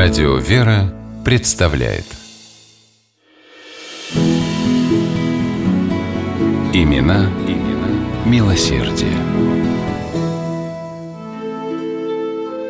[0.00, 2.04] Радио «Вера» представляет
[6.72, 7.88] Имена, имена
[8.24, 9.10] милосердие.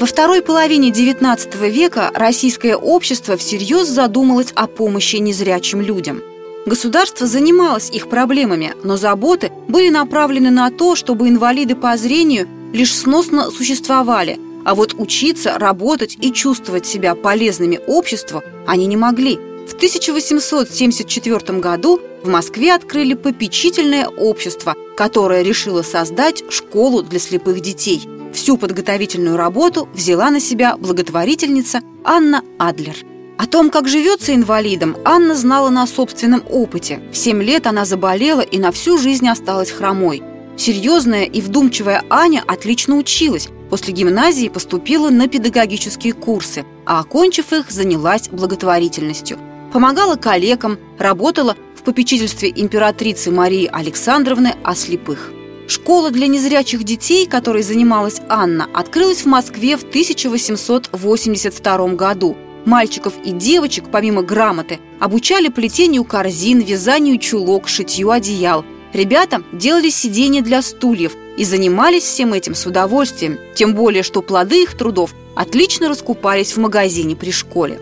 [0.00, 6.22] Во второй половине XIX века российское общество всерьез задумалось о помощи незрячим людям.
[6.66, 12.92] Государство занималось их проблемами, но заботы были направлены на то, чтобы инвалиды по зрению лишь
[12.92, 19.36] сносно существовали– а вот учиться, работать и чувствовать себя полезными обществу они не могли.
[19.66, 28.08] В 1874 году в Москве открыли попечительное общество, которое решило создать школу для слепых детей.
[28.32, 32.96] Всю подготовительную работу взяла на себя благотворительница Анна Адлер.
[33.38, 37.00] О том, как живется инвалидом, Анна знала на собственном опыте.
[37.12, 40.22] В 7 лет она заболела и на всю жизнь осталась хромой.
[40.56, 47.70] Серьезная и вдумчивая Аня отлично училась, После гимназии поступила на педагогические курсы, а окончив их,
[47.70, 49.38] занялась благотворительностью.
[49.72, 55.32] Помогала коллегам, работала в попечительстве императрицы Марии Александровны о слепых.
[55.68, 62.36] Школа для незрячих детей, которой занималась Анна, открылась в Москве в 1882 году.
[62.66, 68.66] Мальчиков и девочек, помимо грамоты, обучали плетению корзин, вязанию чулок, шитью одеял.
[68.92, 74.62] Ребята делали сиденья для стульев, и занимались всем этим с удовольствием, тем более, что плоды
[74.62, 77.80] их трудов отлично раскупались в магазине при школе.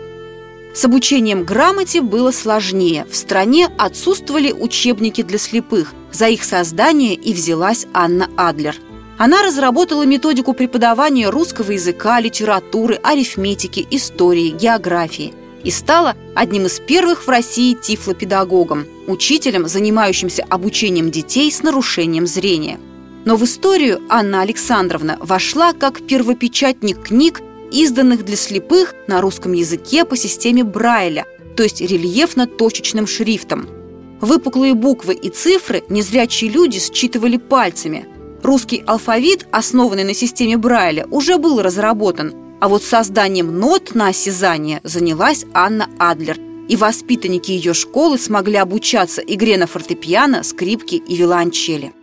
[0.73, 3.05] С обучением грамоте было сложнее.
[3.09, 5.93] В стране отсутствовали учебники для слепых.
[6.13, 8.75] За их создание и взялась Анна Адлер.
[9.17, 17.27] Она разработала методику преподавания русского языка, литературы, арифметики, истории, географии и стала одним из первых
[17.27, 22.79] в России тифлопедагогом, учителем, занимающимся обучением детей с нарушением зрения–
[23.25, 27.41] но в историю Анна Александровна вошла как первопечатник книг,
[27.71, 33.67] изданных для слепых на русском языке по системе Брайля, то есть рельефно-точечным шрифтом.
[34.19, 38.05] Выпуклые буквы и цифры незрячие люди считывали пальцами.
[38.43, 44.81] Русский алфавит, основанный на системе Брайля, уже был разработан, а вот созданием нот на осязание
[44.83, 51.93] занялась Анна Адлер, и воспитанники ее школы смогли обучаться игре на фортепиано, скрипке и виолончели.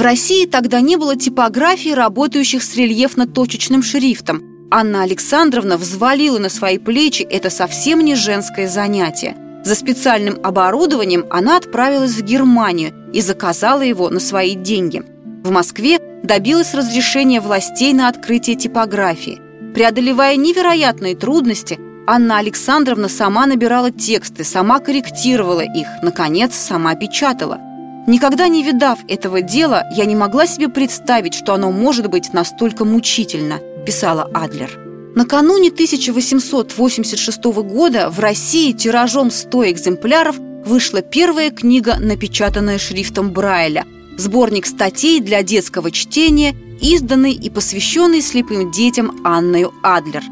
[0.00, 4.42] В России тогда не было типографий, работающих с рельефно-точечным шрифтом.
[4.70, 9.36] Анна Александровна взвалила на свои плечи это совсем не женское занятие.
[9.62, 15.02] За специальным оборудованием она отправилась в Германию и заказала его на свои деньги.
[15.44, 19.38] В Москве добилась разрешения властей на открытие типографии.
[19.74, 27.58] Преодолевая невероятные трудности, Анна Александровна сама набирала тексты, сама корректировала их, наконец, сама печатала–
[28.10, 32.84] Никогда не видав этого дела, я не могла себе представить, что оно может быть настолько
[32.84, 34.68] мучительно, писала Адлер.
[35.14, 43.86] Накануне 1886 года в России тиражом 100 экземпляров вышла первая книга, напечатанная шрифтом Брайля,
[44.18, 50.24] сборник статей для детского чтения, изданный и посвященный слепым детям Анною Адлер.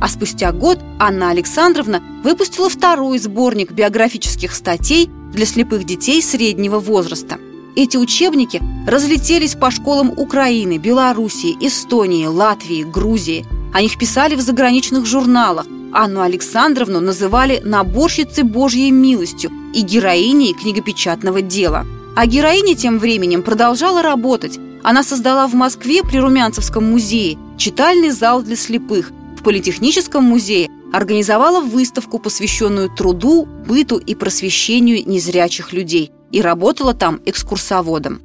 [0.00, 7.38] А спустя год Анна Александровна выпустила второй сборник биографических статей для слепых детей среднего возраста.
[7.76, 13.44] Эти учебники разлетелись по школам Украины, Белоруссии, Эстонии, Латвии, Грузии.
[13.74, 15.66] О них писали в заграничных журналах.
[15.92, 21.86] Анну Александровну называли «наборщицей Божьей милостью» и героиней книгопечатного дела.
[22.16, 24.58] А героиня тем временем продолжала работать.
[24.82, 29.12] Она создала в Москве при Румянцевском музее читальный зал для слепых,
[29.46, 38.22] Политехническом музее организовала выставку, посвященную труду, быту и просвещению незрячих людей, и работала там экскурсоводом.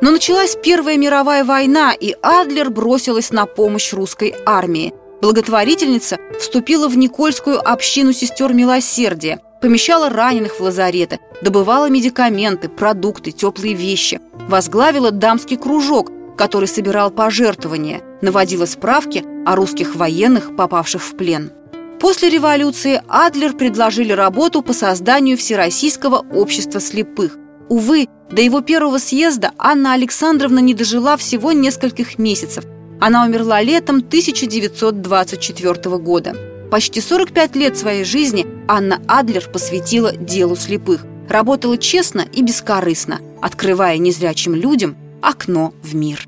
[0.00, 4.92] Но началась Первая мировая война, и Адлер бросилась на помощь русской армии.
[5.22, 13.74] Благотворительница вступила в Никольскую общину сестер милосердия, помещала раненых в лазареты, добывала медикаменты, продукты, теплые
[13.74, 21.50] вещи, возглавила дамский кружок, который собирал пожертвования, наводила справки о русских военных, попавших в плен.
[22.00, 27.36] После революции Адлер предложили работу по созданию Всероссийского общества слепых.
[27.68, 32.64] Увы, до его первого съезда Анна Александровна не дожила всего нескольких месяцев.
[33.00, 36.36] Она умерла летом 1924 года.
[36.70, 41.04] Почти 45 лет своей жизни Анна Адлер посвятила делу слепых.
[41.28, 46.27] Работала честно и бескорыстно, открывая незрячим людям окно в мир.